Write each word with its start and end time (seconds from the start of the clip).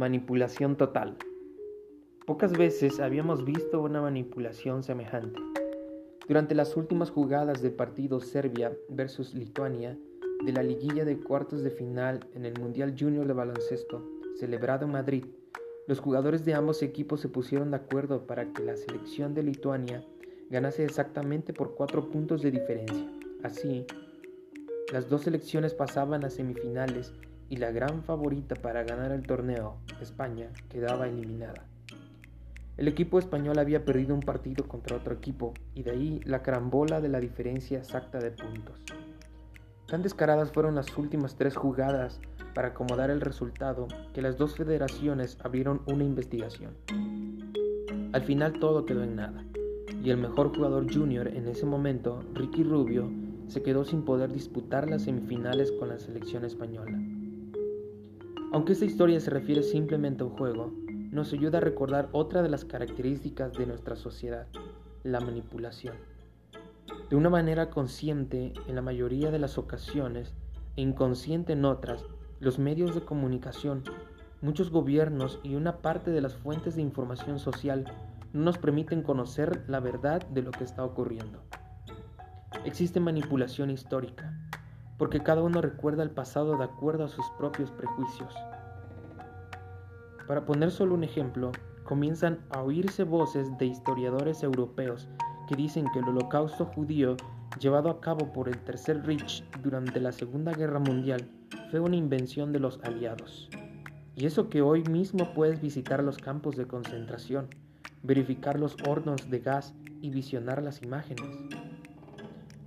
Manipulación 0.00 0.76
total. 0.76 1.18
Pocas 2.24 2.52
veces 2.52 3.00
habíamos 3.00 3.44
visto 3.44 3.82
una 3.82 4.00
manipulación 4.00 4.82
semejante. 4.82 5.38
Durante 6.26 6.54
las 6.54 6.74
últimas 6.74 7.10
jugadas 7.10 7.60
del 7.60 7.72
partido 7.72 8.18
Serbia 8.20 8.72
versus 8.88 9.34
Lituania 9.34 9.98
de 10.42 10.52
la 10.54 10.62
liguilla 10.62 11.04
de 11.04 11.18
cuartos 11.18 11.62
de 11.62 11.70
final 11.70 12.26
en 12.34 12.46
el 12.46 12.58
Mundial 12.58 12.96
Junior 12.98 13.26
de 13.26 13.34
Baloncesto, 13.34 14.02
celebrado 14.38 14.86
en 14.86 14.92
Madrid, 14.92 15.26
los 15.86 16.00
jugadores 16.00 16.46
de 16.46 16.54
ambos 16.54 16.82
equipos 16.82 17.20
se 17.20 17.28
pusieron 17.28 17.70
de 17.70 17.76
acuerdo 17.76 18.26
para 18.26 18.50
que 18.54 18.62
la 18.62 18.78
selección 18.78 19.34
de 19.34 19.42
Lituania 19.42 20.02
ganase 20.48 20.82
exactamente 20.82 21.52
por 21.52 21.74
cuatro 21.74 22.08
puntos 22.08 22.40
de 22.40 22.50
diferencia. 22.50 23.06
Así, 23.42 23.84
las 24.94 25.10
dos 25.10 25.24
selecciones 25.24 25.74
pasaban 25.74 26.24
a 26.24 26.30
semifinales 26.30 27.12
y 27.50 27.56
la 27.56 27.72
gran 27.72 28.04
favorita 28.04 28.54
para 28.54 28.84
ganar 28.84 29.10
el 29.10 29.26
torneo, 29.26 29.76
España, 30.00 30.50
quedaba 30.68 31.08
eliminada. 31.08 31.66
El 32.76 32.86
equipo 32.88 33.18
español 33.18 33.58
había 33.58 33.84
perdido 33.84 34.14
un 34.14 34.20
partido 34.20 34.66
contra 34.66 34.96
otro 34.96 35.12
equipo 35.12 35.52
y 35.74 35.82
de 35.82 35.90
ahí 35.90 36.20
la 36.24 36.42
carambola 36.42 37.00
de 37.00 37.08
la 37.08 37.20
diferencia 37.20 37.78
exacta 37.78 38.18
de 38.20 38.30
puntos. 38.30 38.80
Tan 39.86 40.00
descaradas 40.02 40.52
fueron 40.52 40.76
las 40.76 40.96
últimas 40.96 41.34
tres 41.34 41.56
jugadas 41.56 42.20
para 42.54 42.68
acomodar 42.68 43.10
el 43.10 43.20
resultado 43.20 43.88
que 44.14 44.22
las 44.22 44.38
dos 44.38 44.54
federaciones 44.54 45.36
abrieron 45.42 45.82
una 45.86 46.04
investigación. 46.04 46.76
Al 48.12 48.22
final 48.22 48.60
todo 48.60 48.86
quedó 48.86 49.02
en 49.02 49.16
nada, 49.16 49.44
y 50.04 50.10
el 50.10 50.18
mejor 50.18 50.54
jugador 50.54 50.92
junior 50.92 51.26
en 51.26 51.48
ese 51.48 51.66
momento, 51.66 52.22
Ricky 52.32 52.62
Rubio, 52.62 53.10
se 53.48 53.62
quedó 53.62 53.84
sin 53.84 54.04
poder 54.04 54.32
disputar 54.32 54.88
las 54.88 55.02
semifinales 55.02 55.72
con 55.72 55.88
la 55.88 55.98
selección 55.98 56.44
española. 56.44 56.98
Aunque 58.52 58.72
esta 58.72 58.84
historia 58.84 59.20
se 59.20 59.30
refiere 59.30 59.62
simplemente 59.62 60.24
a 60.24 60.26
un 60.26 60.36
juego, 60.36 60.72
nos 61.12 61.32
ayuda 61.32 61.58
a 61.58 61.60
recordar 61.60 62.08
otra 62.10 62.42
de 62.42 62.48
las 62.48 62.64
características 62.64 63.52
de 63.52 63.66
nuestra 63.66 63.94
sociedad, 63.94 64.48
la 65.04 65.20
manipulación. 65.20 65.94
De 67.08 67.14
una 67.14 67.30
manera 67.30 67.70
consciente 67.70 68.52
en 68.66 68.74
la 68.74 68.82
mayoría 68.82 69.30
de 69.30 69.38
las 69.38 69.56
ocasiones 69.56 70.34
e 70.76 70.82
inconsciente 70.82 71.52
en 71.52 71.64
otras, 71.64 72.04
los 72.40 72.58
medios 72.58 72.92
de 72.94 73.02
comunicación, 73.02 73.84
muchos 74.40 74.70
gobiernos 74.70 75.38
y 75.44 75.54
una 75.54 75.78
parte 75.78 76.10
de 76.10 76.20
las 76.20 76.34
fuentes 76.34 76.74
de 76.74 76.82
información 76.82 77.38
social 77.38 77.84
no 78.32 78.42
nos 78.42 78.58
permiten 78.58 79.02
conocer 79.02 79.62
la 79.68 79.78
verdad 79.78 80.26
de 80.26 80.42
lo 80.42 80.50
que 80.50 80.64
está 80.64 80.84
ocurriendo. 80.84 81.40
Existe 82.64 82.98
manipulación 82.98 83.70
histórica, 83.70 84.36
porque 85.00 85.22
cada 85.22 85.42
uno 85.42 85.62
recuerda 85.62 86.02
el 86.02 86.10
pasado 86.10 86.58
de 86.58 86.64
acuerdo 86.64 87.04
a 87.04 87.08
sus 87.08 87.24
propios 87.38 87.70
prejuicios. 87.70 88.34
Para 90.30 90.46
poner 90.46 90.70
solo 90.70 90.94
un 90.94 91.02
ejemplo, 91.02 91.50
comienzan 91.82 92.38
a 92.50 92.62
oírse 92.62 93.02
voces 93.02 93.48
de 93.58 93.66
historiadores 93.66 94.44
europeos 94.44 95.08
que 95.48 95.56
dicen 95.56 95.86
que 95.92 95.98
el 95.98 96.04
holocausto 96.04 96.66
judío 96.66 97.16
llevado 97.58 97.90
a 97.90 98.00
cabo 98.00 98.32
por 98.32 98.48
el 98.48 98.56
Tercer 98.58 99.04
Reich 99.04 99.42
durante 99.60 99.98
la 99.98 100.12
Segunda 100.12 100.52
Guerra 100.52 100.78
Mundial 100.78 101.28
fue 101.72 101.80
una 101.80 101.96
invención 101.96 102.52
de 102.52 102.60
los 102.60 102.78
aliados. 102.84 103.48
Y 104.14 104.24
eso 104.24 104.48
que 104.48 104.62
hoy 104.62 104.84
mismo 104.84 105.34
puedes 105.34 105.60
visitar 105.60 106.00
los 106.04 106.18
campos 106.18 106.54
de 106.54 106.68
concentración, 106.68 107.48
verificar 108.04 108.56
los 108.56 108.76
hornos 108.86 109.30
de 109.30 109.40
gas 109.40 109.74
y 110.00 110.10
visionar 110.10 110.62
las 110.62 110.80
imágenes. 110.80 111.26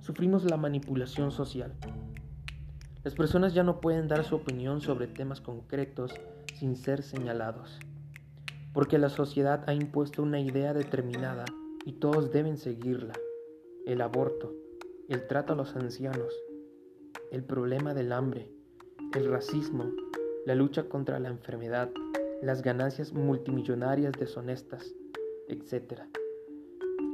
Sufrimos 0.00 0.42
la 0.42 0.56
manipulación 0.56 1.30
social, 1.30 1.72
las 3.04 3.14
personas 3.14 3.52
ya 3.52 3.64
no 3.64 3.80
pueden 3.80 4.06
dar 4.06 4.24
su 4.24 4.36
opinión 4.36 4.80
sobre 4.80 5.08
temas 5.08 5.40
concretos 5.40 6.12
sin 6.62 6.76
ser 6.76 7.02
señalados, 7.02 7.80
porque 8.72 8.96
la 8.96 9.08
sociedad 9.08 9.64
ha 9.66 9.74
impuesto 9.74 10.22
una 10.22 10.38
idea 10.38 10.72
determinada 10.72 11.44
y 11.84 11.94
todos 11.94 12.30
deben 12.30 12.56
seguirla. 12.56 13.14
El 13.84 14.00
aborto, 14.00 14.54
el 15.08 15.26
trato 15.26 15.54
a 15.54 15.56
los 15.56 15.74
ancianos, 15.74 16.32
el 17.32 17.42
problema 17.42 17.94
del 17.94 18.12
hambre, 18.12 18.48
el 19.16 19.28
racismo, 19.28 19.90
la 20.46 20.54
lucha 20.54 20.88
contra 20.88 21.18
la 21.18 21.30
enfermedad, 21.30 21.90
las 22.42 22.62
ganancias 22.62 23.12
multimillonarias 23.12 24.12
deshonestas, 24.12 24.94
etc. 25.48 26.02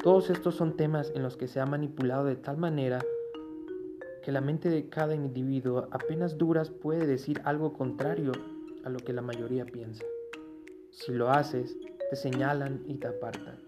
Todos 0.02 0.28
estos 0.28 0.56
son 0.56 0.76
temas 0.76 1.10
en 1.14 1.22
los 1.22 1.38
que 1.38 1.48
se 1.48 1.58
ha 1.58 1.64
manipulado 1.64 2.26
de 2.26 2.36
tal 2.36 2.58
manera 2.58 3.02
que 4.22 4.30
la 4.30 4.42
mente 4.42 4.68
de 4.68 4.90
cada 4.90 5.14
individuo 5.14 5.88
apenas 5.90 6.36
duras 6.36 6.68
puede 6.68 7.06
decir 7.06 7.40
algo 7.46 7.72
contrario 7.72 8.32
a 8.88 8.90
lo 8.90 8.98
que 9.00 9.12
la 9.12 9.22
mayoría 9.22 9.66
piensa. 9.66 10.04
Si 10.90 11.12
lo 11.12 11.30
haces, 11.30 11.76
te 12.08 12.16
señalan 12.16 12.82
y 12.86 12.94
te 12.94 13.06
apartan. 13.06 13.58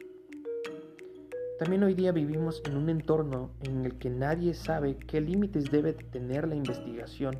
También 1.59 1.83
hoy 1.83 1.93
día 1.93 2.11
vivimos 2.11 2.63
en 2.65 2.77
un 2.77 2.89
entorno 2.89 3.51
en 3.61 3.85
el 3.85 3.99
que 3.99 4.09
nadie 4.09 4.55
sabe 4.55 4.97
qué 4.97 5.21
límites 5.21 5.71
debe 5.71 5.93
tener 5.93 6.49
la 6.49 6.55
investigación 6.55 7.39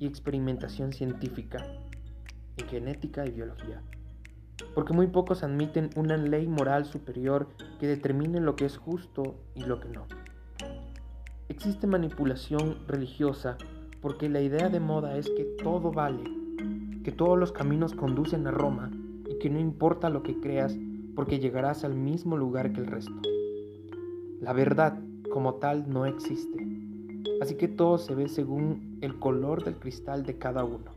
y 0.00 0.06
experimentación 0.06 0.92
científica 0.92 1.64
en 2.56 2.66
genética 2.66 3.24
y 3.24 3.30
biología. 3.30 3.80
Porque 4.74 4.92
muy 4.92 5.06
pocos 5.06 5.44
admiten 5.44 5.90
una 5.94 6.16
ley 6.16 6.48
moral 6.48 6.84
superior 6.84 7.46
que 7.78 7.86
determine 7.86 8.40
lo 8.40 8.56
que 8.56 8.64
es 8.64 8.76
justo 8.76 9.36
y 9.54 9.62
lo 9.62 9.78
que 9.78 9.88
no. 9.88 10.06
Existe 11.48 11.86
manipulación 11.86 12.78
religiosa 12.88 13.56
porque 14.00 14.28
la 14.28 14.40
idea 14.40 14.68
de 14.68 14.80
moda 14.80 15.16
es 15.16 15.30
que 15.30 15.44
todo 15.62 15.92
vale, 15.92 16.43
que 17.04 17.12
todos 17.12 17.38
los 17.38 17.52
caminos 17.52 17.94
conducen 17.94 18.46
a 18.48 18.50
Roma 18.50 18.90
y 19.28 19.38
que 19.38 19.50
no 19.50 19.60
importa 19.60 20.10
lo 20.10 20.22
que 20.22 20.40
creas 20.40 20.76
porque 21.14 21.38
llegarás 21.38 21.84
al 21.84 21.94
mismo 21.94 22.36
lugar 22.36 22.72
que 22.72 22.80
el 22.80 22.86
resto. 22.86 23.14
La 24.40 24.52
verdad 24.52 24.98
como 25.30 25.54
tal 25.54 25.88
no 25.88 26.06
existe, 26.06 26.66
así 27.40 27.56
que 27.56 27.68
todo 27.68 27.98
se 27.98 28.14
ve 28.14 28.28
según 28.28 28.98
el 29.02 29.18
color 29.18 29.62
del 29.64 29.76
cristal 29.76 30.24
de 30.24 30.38
cada 30.38 30.64
uno. 30.64 30.92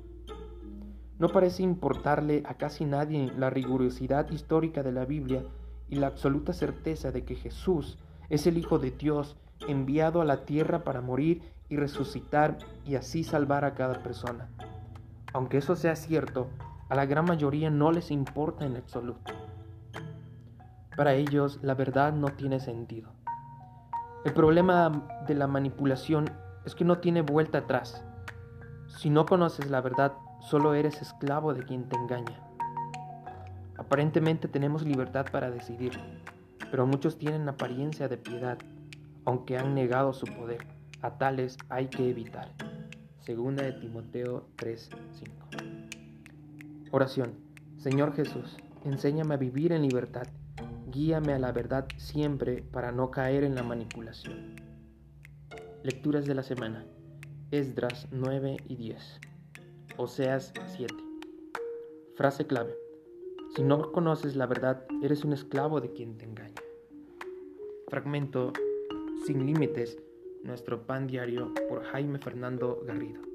No 1.19 1.29
parece 1.29 1.63
importarle 1.63 2.43
a 2.45 2.55
casi 2.55 2.85
nadie 2.85 3.31
la 3.37 3.49
rigurosidad 3.49 4.31
histórica 4.31 4.83
de 4.83 4.93
la 4.93 5.05
Biblia 5.05 5.43
y 5.89 5.95
la 5.95 6.07
absoluta 6.07 6.53
certeza 6.53 7.11
de 7.11 7.25
que 7.25 7.35
Jesús 7.35 7.97
es 8.29 8.47
el 8.47 8.57
Hijo 8.57 8.79
de 8.79 8.91
Dios 8.91 9.35
enviado 9.67 10.21
a 10.21 10.25
la 10.25 10.45
tierra 10.45 10.83
para 10.83 11.01
morir 11.01 11.41
y 11.69 11.75
resucitar 11.75 12.57
y 12.85 12.95
así 12.95 13.23
salvar 13.23 13.65
a 13.65 13.73
cada 13.73 14.03
persona. 14.03 14.49
Aunque 15.37 15.59
eso 15.59 15.75
sea 15.75 15.95
cierto, 15.95 16.47
a 16.89 16.95
la 16.95 17.05
gran 17.05 17.25
mayoría 17.25 17.69
no 17.69 17.91
les 17.91 18.09
importa 18.09 18.65
en 18.65 18.75
absoluto. 18.75 19.33
Para 20.95 21.13
ellos 21.13 21.59
la 21.61 21.75
verdad 21.75 22.11
no 22.11 22.29
tiene 22.29 22.59
sentido. 22.59 23.11
El 24.25 24.33
problema 24.33 25.07
de 25.27 25.35
la 25.35 25.45
manipulación 25.45 26.27
es 26.65 26.73
que 26.73 26.85
no 26.85 26.97
tiene 26.97 27.21
vuelta 27.21 27.59
atrás. 27.59 28.03
Si 28.87 29.11
no 29.11 29.27
conoces 29.27 29.69
la 29.69 29.79
verdad, 29.79 30.13
solo 30.39 30.73
eres 30.73 31.03
esclavo 31.03 31.53
de 31.53 31.61
quien 31.61 31.87
te 31.87 31.97
engaña. 31.97 32.41
Aparentemente 33.77 34.47
tenemos 34.47 34.81
libertad 34.81 35.27
para 35.31 35.51
decidir, 35.51 35.91
pero 36.71 36.87
muchos 36.87 37.19
tienen 37.19 37.47
apariencia 37.47 38.07
de 38.07 38.17
piedad 38.17 38.57
aunque 39.23 39.55
han 39.55 39.75
negado 39.75 40.13
su 40.13 40.25
poder. 40.25 40.65
A 41.03 41.11
tales 41.19 41.59
hay 41.69 41.89
que 41.89 42.09
evitar. 42.09 42.49
Segunda 43.27 43.61
de 43.63 43.73
Timoteo 43.73 44.47
3:5. 44.55 45.49
Oración. 46.91 47.33
Señor 47.75 48.13
Jesús, 48.13 48.55
enséñame 48.85 49.33
a 49.33 49.37
vivir 49.37 49.73
en 49.73 49.81
libertad. 49.81 50.27
Guíame 50.89 51.33
a 51.33 51.37
la 51.37 51.51
verdad 51.51 51.89
siempre 51.97 52.63
para 52.63 52.93
no 52.93 53.11
caer 53.11 53.43
en 53.43 53.55
la 53.55 53.63
manipulación. 53.63 54.55
Lecturas 55.83 56.25
de 56.25 56.35
la 56.35 56.43
semana. 56.43 56.85
Esdras 57.51 58.07
9 58.11 58.55
y 58.65 58.77
10. 58.77 59.19
Oseas 59.97 60.53
7. 60.77 60.95
Frase 62.15 62.47
clave. 62.47 62.77
Si 63.57 63.61
no 63.61 63.91
conoces 63.91 64.37
la 64.37 64.45
verdad, 64.45 64.85
eres 65.03 65.25
un 65.25 65.33
esclavo 65.33 65.81
de 65.81 65.91
quien 65.91 66.17
te 66.17 66.23
engaña. 66.23 66.61
Fragmento 67.89 68.53
sin 69.25 69.45
Límites, 69.45 69.97
nuestro 70.43 70.87
pan 70.87 71.07
diario 71.07 71.53
por 71.67 71.83
Jaime 71.83 72.19
Fernando 72.19 72.81
Garrido. 72.85 73.26